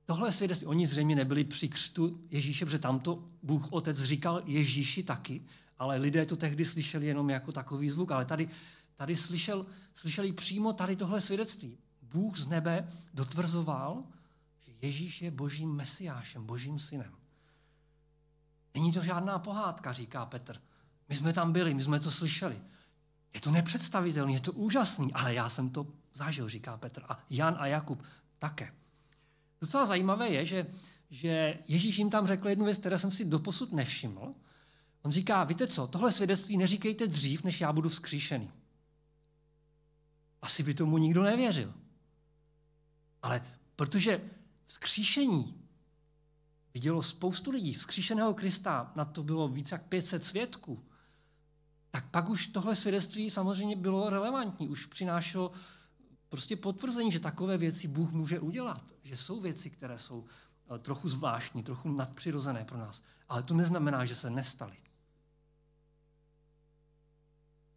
[0.10, 5.46] Tohle svědectví, oni zřejmě nebyli při křtu Ježíše, protože tamto Bůh Otec říkal Ježíši taky,
[5.78, 8.50] ale lidé to tehdy slyšeli jenom jako takový zvuk, ale tady,
[8.96, 11.78] tady slyšel, slyšeli přímo tady tohle svědectví.
[12.02, 14.04] Bůh z nebe dotvrzoval,
[14.66, 17.14] že Ježíš je božím mesiášem, božím synem.
[18.74, 20.62] Není to žádná pohádka, říká Petr.
[21.10, 22.62] My jsme tam byli, my jsme to slyšeli.
[23.34, 27.04] Je to nepředstavitelné, je to úžasný, ale já jsem to zažil, říká Petr.
[27.10, 28.04] A Jan a Jakub
[28.40, 28.79] také.
[29.62, 30.68] Docela zajímavé je, že,
[31.10, 34.34] že Ježíš jim tam řekl jednu věc, které jsem si doposud nevšiml.
[35.02, 38.52] On říká, víte co, tohle svědectví neříkejte dřív, než já budu vzkříšený.
[40.42, 41.74] Asi by tomu nikdo nevěřil.
[43.24, 43.46] Ale
[43.76, 44.22] protože
[44.66, 45.60] vzkříšení
[46.74, 50.86] vidělo spoustu lidí, vzkříšeného Krista, na to bylo více jak 500 svědků,
[51.92, 55.52] tak pak už tohle svědectví samozřejmě bylo relevantní, už přinášelo
[56.30, 60.26] prostě potvrzení, že takové věci Bůh může udělat, že jsou věci, které jsou
[60.76, 63.04] eh, trochu zvláštní, trochu nadpřirozené pro nás.
[63.30, 64.78] Ale to neznamená, že se nestaly.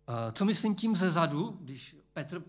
[0.08, 2.42] Eh, co myslím tím ze zadu, když Petr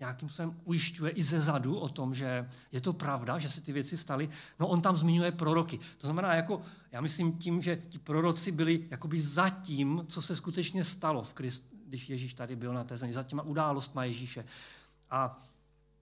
[0.00, 3.72] nějakým způsobem ujišťuje i ze zadu o tom, že je to pravda, že se ty
[3.72, 4.28] věci staly,
[4.60, 5.78] no on tam zmiňuje proroky.
[5.98, 10.36] To znamená, jako, já myslím tím, že ti proroci byli jakoby za tím, co se
[10.36, 14.44] skutečně stalo, v Krist, když Ježíš tady byl na té zemi, za těma událostma Ježíše.
[15.10, 15.38] A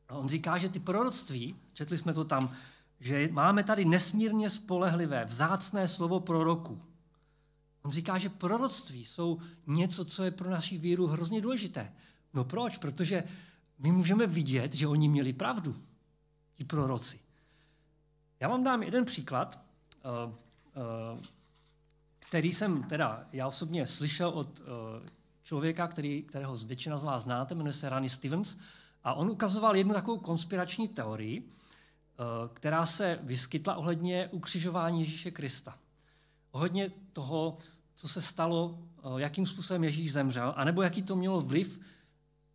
[0.08, 2.54] on říká, že ty proroctví, četli jsme to tam,
[3.00, 6.82] že máme tady nesmírně spolehlivé, vzácné slovo proroku.
[7.82, 11.92] On říká, že proroctví jsou něco, co je pro naši víru hrozně důležité.
[12.34, 12.78] No proč?
[12.78, 13.24] Protože
[13.78, 15.76] my můžeme vidět, že oni měli pravdu,
[16.54, 17.20] ti proroci.
[18.40, 19.64] Já vám dám jeden příklad,
[19.94, 20.32] eh,
[20.76, 21.22] eh,
[22.18, 25.10] který jsem teda já osobně slyšel od eh,
[25.42, 28.56] člověka, který, kterého většina z vás znáte, jmenuje se Rani Stevens,
[29.04, 31.50] a on ukazoval jednu takovou konspirační teorii,
[32.52, 35.78] která se vyskytla ohledně ukřižování Ježíše Krista.
[36.50, 37.58] Ohledně toho,
[37.94, 38.78] co se stalo,
[39.16, 41.80] jakým způsobem Ježíš zemřel, anebo jaký to mělo vliv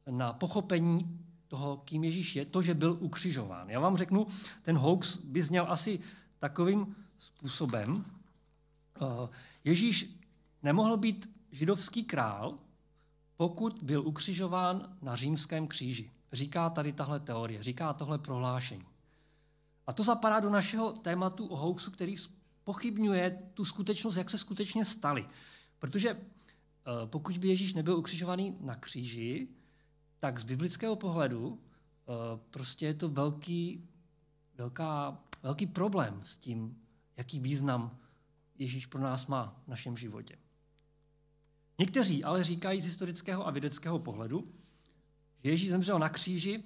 [0.10, 3.70] na pochopení toho, kým Ježíš je, to, že byl ukřižován.
[3.70, 4.28] Já vám řeknu,
[4.64, 6.00] ten hoax by zněl asi
[6.40, 8.06] takovým způsobem.
[9.02, 9.30] Eh,
[9.64, 10.20] Ježíš
[10.64, 12.58] nemohl být židovský král,
[13.38, 16.12] pokud byl ukřižován na římském kříži.
[16.34, 18.86] Říká tady tahle teorie, říká tohle prohlášení.
[19.88, 22.16] A to zapadá do našeho tématu o hoaxu, který
[22.64, 25.26] pochybňuje tu skutečnost, jak se skutečně stali.
[25.80, 26.20] Protože eh,
[27.06, 29.48] pokud by Ježíš nebyl ukřižovaný na kříži,
[30.20, 32.12] tak z biblického pohledu eh,
[32.50, 33.90] prostě je to velký,
[34.56, 36.78] velká, velký problém s tím,
[37.18, 37.98] jaký význam
[38.58, 40.38] Ježíš pro nás má v našem životě.
[41.80, 44.54] Někteří ale říkají z historického a vědeckého pohledu,
[45.44, 46.64] že Ježíš zemřel na kříži,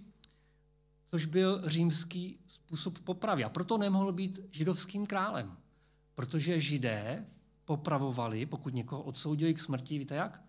[1.07, 3.43] což byl římský způsob popravy.
[3.43, 5.57] A proto nemohl být židovským králem,
[6.15, 7.25] protože židé
[7.65, 10.43] popravovali, pokud někoho odsoudili k smrti, víte jak?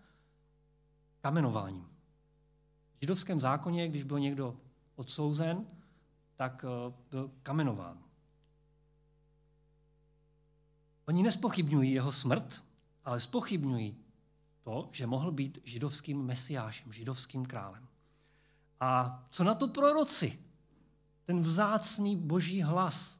[1.21, 1.95] Kamenováním
[3.05, 4.57] židovském zákoně, když byl někdo
[4.95, 5.65] odsouzen,
[6.35, 8.03] tak eh, byl kamenován.
[11.07, 12.63] Oni nespochybňují jeho smrt,
[13.03, 13.97] ale spochybňují
[14.63, 17.87] to, že mohl být židovským mesiášem, židovským králem.
[18.85, 20.39] A co na to proroci?
[21.25, 23.19] Ten vzácný boží hlas,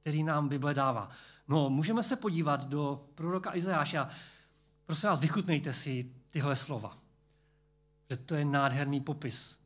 [0.00, 1.08] který nám Bible dává.
[1.48, 4.06] No, můžeme se podívat do proroka Izajáše
[4.86, 7.02] prosím vás, vychutnejte si tyhle slova
[8.12, 9.58] že to je nádherný popis.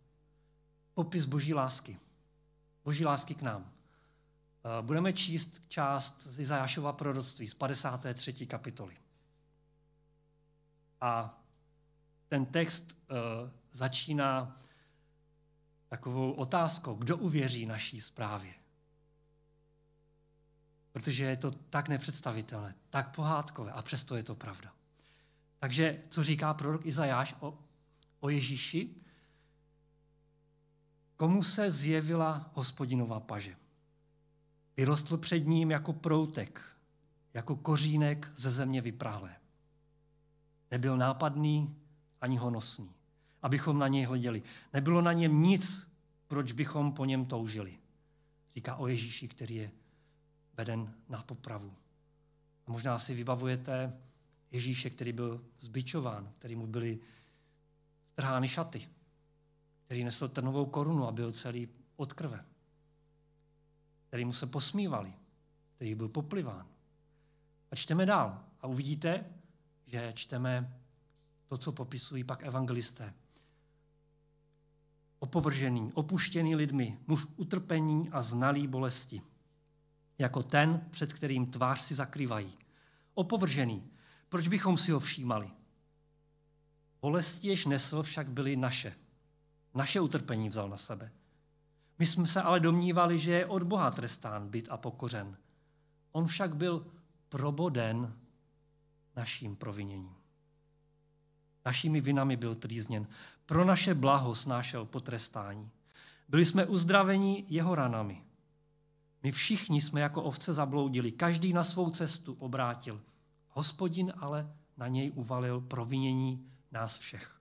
[0.94, 1.98] Popis boží lásky.
[2.84, 3.72] Boží lásky k nám.
[4.64, 8.46] Eh, budeme číst část z Izajášova proroctví z 53.
[8.46, 8.96] kapitoly.
[11.00, 11.42] A
[12.28, 14.60] ten text uh, začíná
[15.88, 18.54] takovou otázkou, kdo uvěří naší zprávě.
[20.92, 24.72] Protože je to tak nepředstavitelné, tak pohádkové a přesto je to pravda.
[25.58, 27.58] Takže co říká prorok Izajáš o
[28.20, 28.94] o Ježíši,
[31.16, 33.56] komu se zjevila hospodinová paže.
[34.76, 36.62] Vyrostl před ním jako proutek,
[37.34, 39.36] jako kořínek ze země vyprahlé.
[40.70, 41.76] Nebyl nápadný
[42.20, 42.90] ani honosný,
[43.46, 44.42] abychom na něj hleděli.
[44.72, 45.88] Nebylo na něm nic,
[46.26, 47.78] proč bychom po něm toužili.
[48.54, 49.70] Říká o Ježíši, který je
[50.54, 51.74] veden na popravu.
[52.66, 53.92] A možná si vybavujete
[54.50, 56.98] Ježíše, který byl zbičován, který mu byly
[58.14, 58.88] trhány šaty,
[59.84, 62.44] který nesl trnovou korunu a byl celý od krve,
[64.08, 65.12] který mu se posmívali,
[65.76, 66.66] který byl popliván.
[67.70, 69.24] A čteme dál a uvidíte,
[69.86, 70.80] že čteme
[71.46, 73.14] to, co popisují pak evangelisté.
[75.18, 79.22] Opovržený, opuštěný lidmi, muž utrpení a znalý bolesti.
[80.18, 82.52] jako ten, před kterým tvář si zakrývají.
[83.14, 83.90] Opovržený.
[84.28, 85.50] Proč bychom si ho všímali?
[87.00, 88.94] Bolesti, jež nesl, však byly naše.
[89.74, 91.12] Naše utrpení vzal na sebe.
[91.98, 95.36] My jsme se ale domnívali, že je od Boha trestán, byt a pokořen.
[96.12, 96.86] On však byl
[97.28, 98.16] proboden
[99.16, 100.15] naším proviněním.
[101.66, 103.06] Našimi vinami byl trýzněn.
[103.46, 105.70] Pro naše blaho snášel potrestání.
[106.28, 108.22] Byli jsme uzdraveni jeho ranami.
[109.22, 113.02] My všichni jsme jako ovce zabloudili, každý na svou cestu obrátil.
[113.48, 117.40] Hospodin ale na něj uvalil provinění nás všech.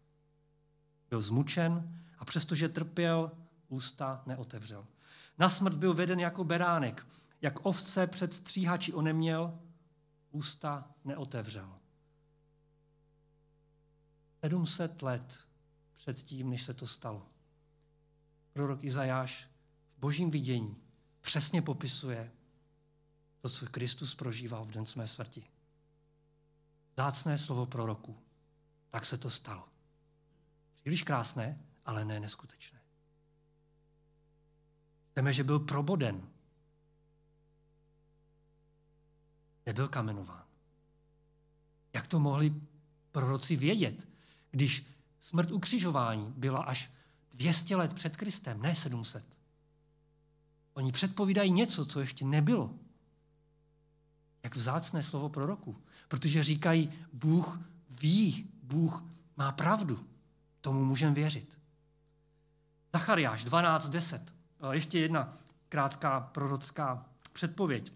[1.10, 3.32] Byl zmučen a přestože trpěl,
[3.68, 4.86] ústa neotevřel.
[5.38, 7.08] Na smrt byl veden jako beránek,
[7.42, 9.60] jak ovce před stříhači oneměl,
[10.32, 11.85] ústa neotevřel.
[14.50, 15.40] 700 let
[15.94, 17.28] předtím, než se to stalo.
[18.54, 19.50] Prorok Izajáš
[19.98, 20.78] v božím vidění
[21.22, 22.32] přesně popisuje
[23.42, 25.44] to, co Kristus prožíval v den své smrti.
[26.98, 28.18] Zácné slovo proroku.
[28.90, 29.68] Tak se to stalo.
[30.76, 32.80] Příliš krásné, ale ne neskutečné.
[35.16, 36.30] Víme, že byl proboden.
[39.66, 40.46] Nebyl kamenován.
[41.94, 42.62] Jak to mohli
[43.12, 44.15] proroci vědět,
[44.56, 44.88] když
[45.20, 46.92] smrt ukřižování byla až
[47.32, 49.38] 200 let před Kristem, ne 700?
[50.74, 52.74] Oni předpovídají něco, co ještě nebylo.
[54.44, 55.84] Jak vzácné slovo proroku.
[56.08, 59.04] Protože říkají, Bůh ví, Bůh
[59.38, 60.08] má pravdu.
[60.62, 61.60] Tomu můžeme věřit.
[62.94, 64.20] Zachariáš 12.10.
[64.72, 65.38] Ještě jedna
[65.70, 67.94] krátká prorocká předpověď.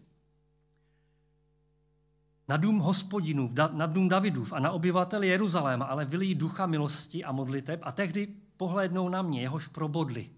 [2.50, 7.32] Na dům hospodinů, na dům Davidův a na obyvateli Jeruzaléma, ale vylí ducha milosti a
[7.32, 10.30] modliteb a tehdy pohlédnou na mě, jehož probodli.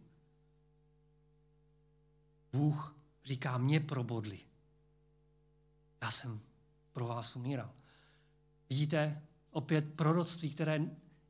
[2.53, 4.39] Bůh říká, mě probodli.
[6.01, 6.39] Já jsem
[6.93, 7.69] pro vás umíral.
[8.69, 9.21] Vidíte
[9.51, 10.85] opět proroctví, které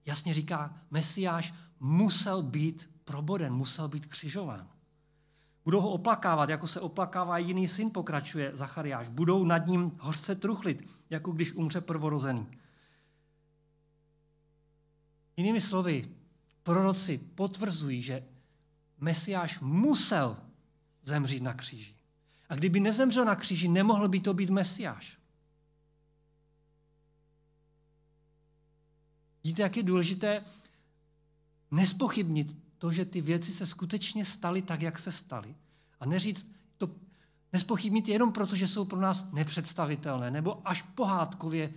[0.06, 4.70] jasně říká, Mesiáš musel být proboden, musel být křižován.
[5.64, 9.08] Budou ho oplakávat, jako se oplakává jiný syn, pokračuje Zachariáš.
[9.08, 12.48] Budou nad ním hořce truchlit, jako když umře prvorozený.
[15.38, 16.16] Jinými slovy,
[16.64, 18.24] proroci potvrzují, že
[18.98, 20.38] Mesiáš musel
[21.04, 21.96] zemřít na kříži.
[22.50, 25.18] A kdyby nezemřel na kříži, nemohl by to být Mesiáš.
[29.44, 30.46] Vidíte, jak je důležité
[31.72, 35.56] nespochybnit to, že ty věci se skutečně staly tak, jak se staly.
[36.00, 36.90] A neříct to,
[37.54, 41.74] nespochybnit jenom proto, že jsou pro nás nepředstavitelné nebo až pohádkově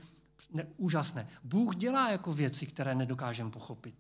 [0.53, 1.29] ne, úžasné.
[1.43, 3.95] Bůh dělá jako věci, které nedokážeme pochopit.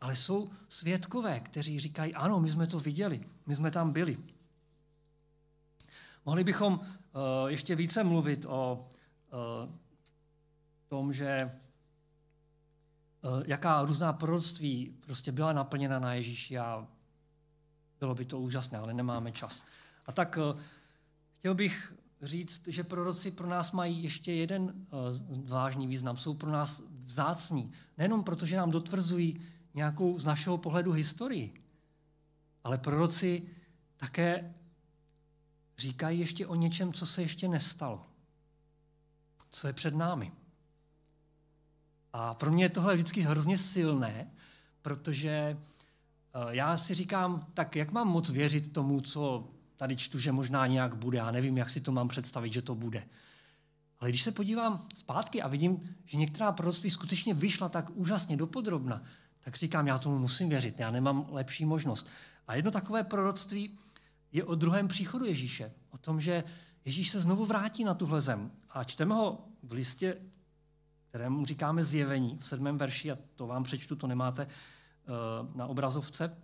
[0.00, 4.18] Ale jsou svědkové, kteří říkají, ano, my jsme to viděli, my jsme tam byli.
[6.26, 6.80] Mohli bychom uh,
[7.46, 8.88] ještě více mluvit o
[9.32, 9.74] uh,
[10.88, 11.58] tom, že
[13.44, 16.86] jaká různá proroctví prostě byla naplněna na Ježíši a
[18.00, 19.64] bylo by to úžasné, ale nemáme čas.
[20.06, 20.60] A tak uh,
[21.38, 26.16] chtěl bych říct, že proroci pro nás mají ještě jeden uh, vážný význam.
[26.16, 27.72] Jsou pro nás vzácní.
[27.98, 29.40] Nejenom proto, že nám dotvrzují
[29.74, 31.60] nějakou z našeho pohledu historii.
[32.64, 33.48] Ale proroci
[33.96, 34.54] také
[35.78, 38.06] říkají ještě o něčem, co se ještě nestalo.
[39.50, 40.32] Co je před námi.
[42.12, 44.30] A pro mě je tohle vždycky hrozně silné,
[44.82, 45.56] protože eh,
[46.50, 50.94] já si říkám, tak jak mám moc věřit tomu, co tady čtu, že možná nějak
[50.94, 51.18] bude.
[51.18, 53.04] Já nevím, jak si to mám představit, že to bude.
[54.00, 59.02] Ale když se podívám zpátky a vidím, že některá proroctví skutečně vyšla tak úžasně dopodrobna,
[59.40, 62.08] tak říkám, já tomu musím věřit, já nemám lepší možnost.
[62.48, 63.78] A jedno takové proroctví
[64.32, 66.44] je o druhém příchodu Ježíše, o tom, že
[66.84, 68.50] Ježíš se znovu vrátí na tuhle zem.
[68.70, 70.16] A čteme ho v listě,
[71.10, 76.36] kterému říkáme zjevení, v sedmém verši, a to vám přečtu, to nemáte uh, na obrazovce.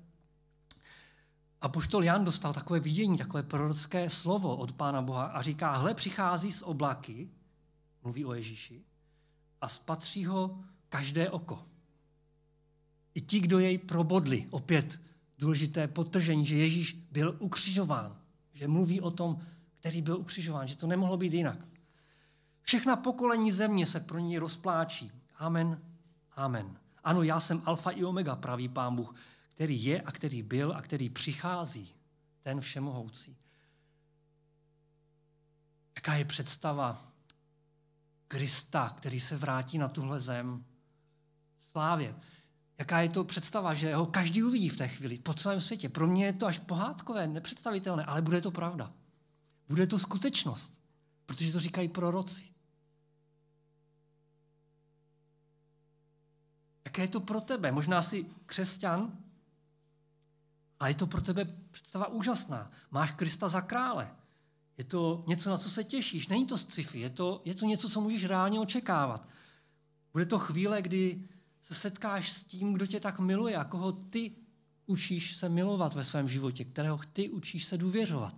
[1.61, 5.95] A poštol Jan dostal takové vidění, takové prorocké slovo od Pána Boha a říká, hle,
[5.95, 7.29] přichází z oblaky,
[8.03, 8.83] mluví o Ježíši,
[9.61, 11.67] a spatří ho každé oko.
[13.15, 15.01] I ti, kdo jej probodli, opět
[15.39, 18.17] důležité potržení, že Ježíš byl ukřižován,
[18.53, 19.39] že mluví o tom,
[19.81, 21.59] který byl ukřižován, že to nemohlo být jinak.
[22.69, 25.13] Všechna pokolení země se pro ní rozpláčí.
[25.37, 25.83] Amen,
[26.33, 26.79] amen.
[27.05, 29.15] Ano, já jsem alfa i omega, praví pán Bůh,
[29.49, 31.95] který je a který byl a který přichází,
[32.41, 33.37] ten všemohoucí.
[35.97, 37.13] Jaká je představa
[38.29, 40.65] Krista, který se vrátí na tuhle zem?
[41.59, 42.15] Slávě.
[42.79, 45.89] Jaká je to představa, že ho každý uvidí v té chvíli po celém světě.
[45.89, 48.93] Pro mě je to až pohádkové, nepředstavitelné, ale bude to pravda.
[49.69, 50.81] Bude to skutečnost,
[51.27, 52.56] protože to říkají proroci.
[56.87, 57.73] Jaké je to pro tebe?
[57.73, 59.13] Možná jsi křesťan
[60.81, 62.71] a je to pro tebe představa úžasná.
[62.91, 64.11] Máš Krista za krále.
[64.79, 66.29] Je to něco, na co se těšíš.
[66.29, 69.29] Není to sci-fi, je to, je to něco, co můžeš reálně očekávat.
[70.13, 71.29] Bude to chvíle, kdy
[71.63, 74.33] se setkáš s tím, kdo tě tak miluje a koho ty
[74.87, 78.35] učíš se milovat ve svém životě, kterého ty učíš se důvěřovat.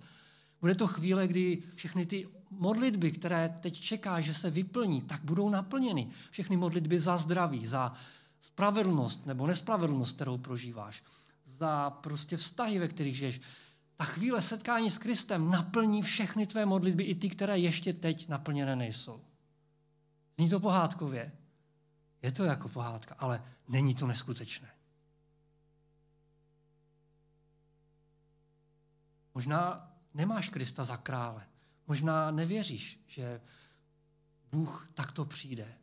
[0.61, 5.51] Bude to chvíle, kdy všechny ty modlitby, které teď čeká, že se vyplní, tak budou
[5.51, 6.09] naplněny.
[6.31, 7.93] Všechny modlitby za zdraví, za
[8.41, 11.05] spravedlnost nebo nespravedlnost, kterou prožíváš,
[11.45, 13.41] za prostě vztahy, ve kterých žiješ.
[13.97, 18.77] Ta chvíle setkání s Kristem naplní všechny tvé modlitby, i ty, které ještě teď naplněné
[18.77, 19.25] nejsou.
[20.37, 21.33] Zní to pohádkově.
[22.23, 24.69] Je to jako pohádka, ale není to neskutečné.
[29.35, 31.47] Možná nemáš Krista za krále.
[31.87, 33.41] Možná nevěříš, že
[34.51, 35.75] Bůh takto přijde.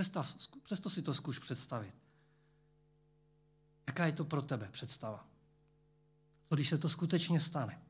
[0.00, 1.96] A představ, přesto si to zkuš představit.
[3.86, 5.26] Jaká je to pro tebe představa?
[6.44, 7.82] Co když se to skutečně stane?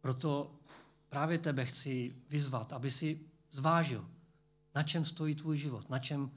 [0.00, 0.58] Proto
[1.08, 3.20] právě tebe chci vyzvat, aby si
[3.50, 4.10] zvážil,
[4.74, 6.30] na čem stojí tvůj život, na čem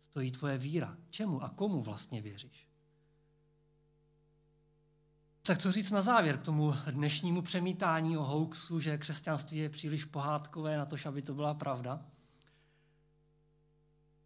[0.00, 2.66] stojí tvoje víra, čemu a komu vlastně věříš.
[5.42, 10.04] Tak co říct na závěr k tomu dnešnímu přemítání o hoaxu, že křesťanství je příliš
[10.04, 12.06] pohádkové na to, aby to byla pravda?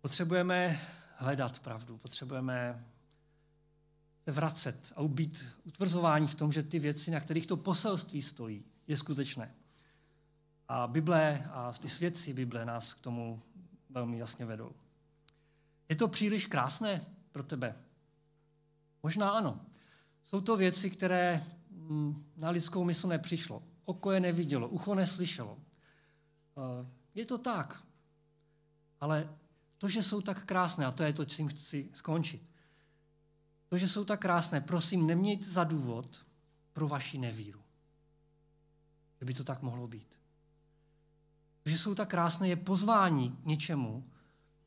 [0.03, 0.81] Potřebujeme
[1.17, 2.87] hledat pravdu, potřebujeme
[4.25, 8.65] se vracet a být utvrzování v tom, že ty věci, na kterých to poselství stojí,
[8.87, 9.55] je skutečné.
[10.69, 13.43] A Bible a ty svědci Bible nás k tomu
[13.91, 14.73] velmi jasně vedou.
[15.89, 17.75] Je to příliš krásné pro tebe?
[19.03, 19.61] Možná ano.
[20.25, 23.63] Jsou to věci, které mm, na lidskou mysl nepřišlo.
[23.85, 25.59] Oko je nevidělo, ucho neslyšelo.
[26.57, 27.83] Eh, je to tak.
[29.01, 29.29] Ale
[29.83, 32.43] to, že jsou tak krásné, a to je to, čím chci skončit,
[33.69, 36.27] to, že jsou tak krásné, prosím, nemějte za důvod
[36.73, 37.63] pro vaši nevíru.
[39.21, 40.19] Že by to tak mohlo být.
[41.63, 44.11] To, že jsou tak krásné, je pozvání k něčemu,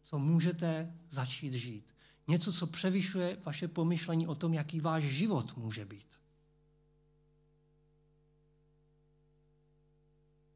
[0.04, 1.96] co můžete začít žít.
[2.28, 6.20] Něco, co převyšuje vaše pomyšlení o tom, jaký váš život může být.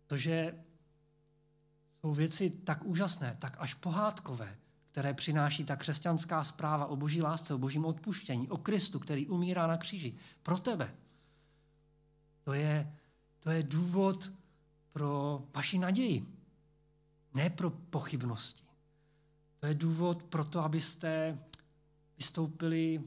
[0.07, 0.64] To, že
[2.02, 4.58] jsou věci tak úžasné, tak až pohádkové,
[4.91, 9.68] které přináší ta křesťanská zpráva o boží lásce, o božím odpuštění, o Kristu, který umírá
[9.68, 10.16] na kříži.
[10.43, 10.95] Pro tebe.
[12.43, 12.95] To je,
[13.39, 14.32] to je důvod
[14.91, 16.28] pro vaši naději,
[17.34, 18.64] ne pro pochybnosti.
[19.60, 21.39] To je důvod pro to, abyste
[22.18, 23.04] vystoupili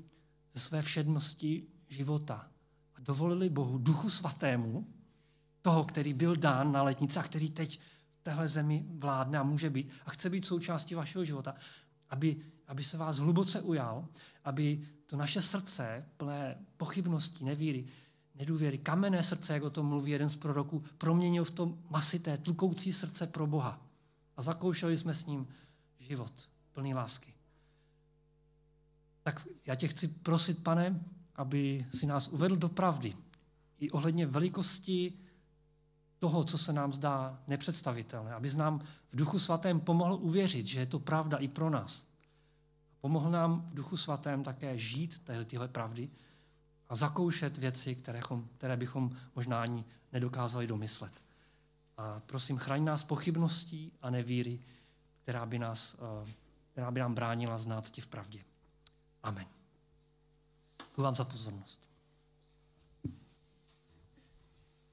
[0.55, 2.49] ze své všednosti života
[2.95, 4.86] a dovolili Bohu, Duchu Svatému,
[5.62, 7.80] toho, který byl dán na letnici a který teď
[8.22, 11.54] téhle zemi vládne a může být a chce být součástí vašeho života,
[12.10, 14.08] aby, aby se vás hluboce ujal,
[14.44, 17.86] aby to naše srdce plné pochybností, nevíry,
[18.34, 22.92] nedůvěry, kamenné srdce, jak o tom mluví jeden z proroků, proměnil v to masité, tlukoucí
[22.92, 23.82] srdce pro Boha.
[24.36, 25.48] A zakoušeli jsme s ním
[25.98, 26.32] život
[26.72, 27.34] plný lásky.
[29.22, 31.00] Tak já tě chci prosit, pane,
[31.36, 33.16] aby si nás uvedl do pravdy.
[33.78, 35.12] I ohledně velikosti
[36.22, 38.34] toho, co se nám zdá nepředstavitelné.
[38.34, 38.78] Aby nám
[39.12, 42.06] v Duchu Svatém pomohl uvěřit, že je to pravda i pro nás.
[43.00, 46.10] Pomohl nám v Duchu Svatém také žít tyhle pravdy
[46.88, 48.20] a zakoušet věci, které,
[48.58, 51.12] které bychom možná ani nedokázali domyslet.
[51.96, 54.60] A prosím, chraň nás pochybností a nevíry,
[55.22, 56.32] která by, nás, eh,
[56.72, 58.40] která by nám bránila znát ti v pravdě.
[59.22, 59.46] Amen.
[60.78, 61.91] Děkuji vám za pozornost.